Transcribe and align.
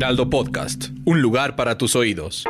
Heraldo 0.00 0.30
Podcast, 0.30 0.90
un 1.06 1.20
lugar 1.20 1.56
para 1.56 1.76
tus 1.76 1.96
oídos. 1.96 2.44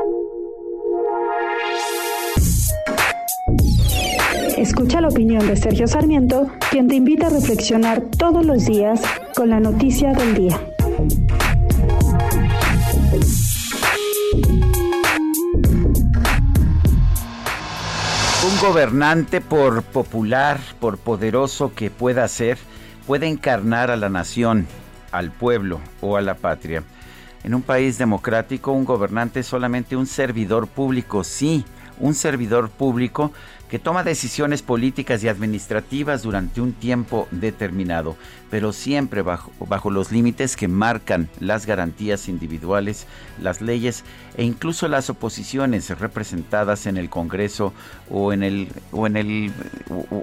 Escucha 4.59 5.01
la 5.01 5.09
opinión 5.09 5.47
de 5.47 5.56
Sergio 5.56 5.87
Sarmiento, 5.87 6.51
quien 6.70 6.89
te 6.89 6.97
invita 6.97 7.29
a 7.29 7.30
reflexionar 7.30 8.03
todos 8.19 8.45
los 8.45 8.66
días 8.66 9.01
con 9.34 9.48
la 9.48 9.61
noticia 9.61 10.12
del 10.12 10.34
día. 10.34 10.61
Un 18.45 18.61
gobernante, 18.61 19.41
por 19.41 19.83
popular, 19.84 20.61
por 20.80 20.98
poderoso 20.98 21.73
que 21.75 21.91
pueda 21.91 22.28
ser, 22.28 22.59
puede 23.06 23.27
encarnar 23.27 23.91
a 23.91 23.97
la 23.97 24.11
nación, 24.11 24.67
al 25.12 25.30
pueblo 25.30 25.80
o 26.03 26.19
a 26.19 26.20
la 26.20 26.34
patria. 26.34 26.84
En 27.44 27.55
un 27.55 27.62
país 27.62 27.98
democrático, 27.98 28.72
un 28.72 28.84
gobernante 28.84 29.41
es 29.41 29.47
solamente 29.47 29.97
un 29.97 30.06
servidor 30.06 30.67
público, 30.67 31.25
sí, 31.25 31.64
un 32.00 32.14
servidor 32.14 32.70
público 32.70 33.33
que 33.69 33.78
toma 33.78 34.02
decisiones 34.02 34.62
políticas 34.62 35.22
y 35.22 35.28
administrativas 35.28 36.22
durante 36.22 36.61
un 36.61 36.72
tiempo 36.72 37.28
determinado, 37.30 38.16
pero 38.50 38.72
siempre 38.72 39.22
bajo, 39.22 39.52
bajo, 39.66 39.91
los 39.91 40.10
límites 40.10 40.56
que 40.56 40.69
marcan 40.69 41.28
las 41.38 41.66
garantías 41.66 42.28
individuales, 42.28 43.06
las 43.41 43.60
leyes 43.60 44.05
e 44.36 44.44
incluso 44.44 44.88
las 44.88 45.10
oposiciones 45.10 45.91
representadas 45.98 46.86
en 46.86 46.97
el 46.97 47.10
Congreso 47.10 47.72
o 48.10 48.33
en 48.33 48.42
el 48.42 48.69
o 48.92 49.06
en 49.06 49.16
el 49.16 49.52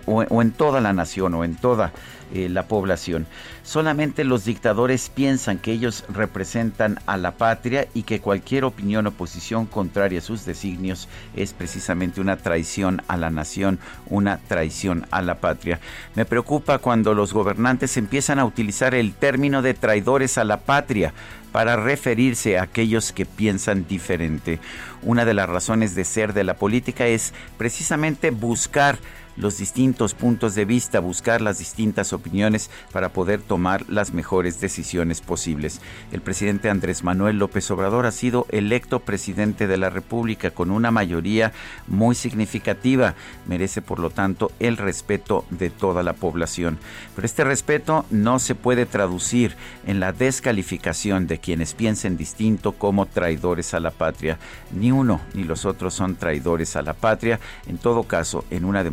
o, 0.07 0.41
en 0.41 0.51
toda 0.51 0.81
la 0.81 0.93
nación 0.93 1.33
o 1.35 1.43
en 1.43 1.55
toda 1.55 1.91
eh, 2.33 2.49
la 2.49 2.67
población. 2.67 3.27
Solamente 3.63 4.23
los 4.23 4.45
dictadores 4.45 5.09
piensan 5.09 5.59
que 5.59 5.71
ellos 5.71 6.03
representan 6.09 6.99
a 7.05 7.17
la 7.17 7.31
patria 7.31 7.87
y 7.93 8.03
que 8.03 8.21
cualquier 8.21 8.63
opinión 8.63 9.05
o 9.07 9.11
posición 9.11 9.65
contraria 9.65 10.19
a 10.19 10.23
sus 10.23 10.45
designios 10.45 11.07
es 11.35 11.53
precisamente 11.53 12.21
una 12.21 12.37
traición 12.37 13.01
a 13.07 13.17
la 13.17 13.29
nación, 13.35 13.77
una 14.07 14.39
traición 14.39 15.05
a 15.11 15.21
la 15.21 15.35
patria. 15.35 15.79
Me 16.15 16.25
preocupa 16.25 16.79
cuando 16.79 17.13
los 17.13 17.33
gobernantes 17.33 17.97
empiezan 17.97 18.39
a 18.39 18.45
utilizar 18.45 18.95
el 18.95 19.13
término 19.13 19.61
de 19.61 19.75
traidores 19.75 20.39
a 20.39 20.43
la 20.43 20.61
patria 20.61 21.13
para 21.51 21.75
referirse 21.75 22.57
a 22.57 22.63
aquellos 22.63 23.11
que 23.13 23.25
piensan 23.25 23.87
diferente. 23.87 24.59
Una 25.03 25.23
de 25.23 25.33
las 25.33 25.47
razones 25.47 25.95
de 25.95 26.03
ser 26.03 26.33
de 26.33 26.43
la 26.43 26.55
política 26.55 27.07
es 27.07 27.33
precisamente 27.57 28.31
buscar 28.31 28.97
los 29.37 29.57
distintos 29.57 30.13
puntos 30.13 30.55
de 30.55 30.65
vista, 30.65 30.99
buscar 30.99 31.41
las 31.41 31.59
distintas 31.59 32.13
opiniones 32.13 32.69
para 32.91 33.09
poder 33.09 33.41
tomar 33.41 33.89
las 33.89 34.13
mejores 34.13 34.59
decisiones 34.59 35.21
posibles. 35.21 35.81
El 36.11 36.21
presidente 36.21 36.69
Andrés 36.69 37.03
Manuel 37.03 37.39
López 37.39 37.69
Obrador 37.71 38.05
ha 38.05 38.11
sido 38.11 38.45
electo 38.49 38.99
presidente 38.99 39.67
de 39.67 39.77
la 39.77 39.89
República 39.89 40.51
con 40.51 40.71
una 40.71 40.91
mayoría 40.91 41.53
muy 41.87 42.15
significativa. 42.15 43.15
Merece, 43.45 43.81
por 43.81 43.99
lo 43.99 44.09
tanto, 44.09 44.51
el 44.59 44.77
respeto 44.77 45.45
de 45.49 45.69
toda 45.69 46.03
la 46.03 46.13
población. 46.13 46.77
Pero 47.15 47.25
este 47.25 47.43
respeto 47.43 48.05
no 48.09 48.39
se 48.39 48.55
puede 48.55 48.85
traducir 48.85 49.55
en 49.85 49.99
la 49.99 50.13
descalificación 50.13 51.27
de 51.27 51.39
quienes 51.39 51.73
piensen 51.73 52.17
distinto 52.17 52.73
como 52.73 53.05
traidores 53.05 53.73
a 53.73 53.79
la 53.79 53.91
patria. 53.91 54.37
Ni 54.71 54.91
uno 54.91 55.21
ni 55.33 55.43
los 55.43 55.65
otros 55.65 55.93
son 55.93 56.15
traidores 56.15 56.75
a 56.75 56.81
la 56.81 56.93
patria. 56.93 57.39
En 57.67 57.77
todo 57.77 58.03
caso, 58.03 58.45
en 58.49 58.65
una 58.65 58.83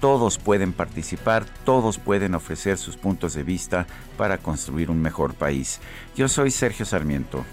todos 0.00 0.38
pueden 0.38 0.72
participar, 0.72 1.44
todos 1.64 1.98
pueden 1.98 2.34
ofrecer 2.34 2.78
sus 2.78 2.96
puntos 2.96 3.34
de 3.34 3.42
vista 3.42 3.86
para 4.16 4.38
construir 4.38 4.90
un 4.90 5.00
mejor 5.00 5.34
país. 5.34 5.80
Yo 6.16 6.28
soy 6.28 6.50
Sergio 6.50 6.86
Sarmiento 6.86 7.44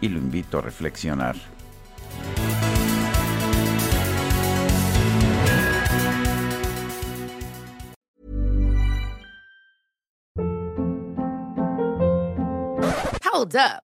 y 0.00 0.08
lo 0.08 0.18
invito 0.18 0.58
a 0.58 0.62
reflexionar. 0.62 1.36
Hold 13.32 13.56
up. 13.56 13.89